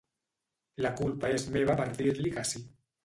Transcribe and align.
La 0.85 0.93
culpa 1.01 1.31
és 1.35 1.45
meva 1.59 1.77
per 1.83 1.87
dir-li 2.01 2.33
que 2.39 2.47
sí. 2.55 2.63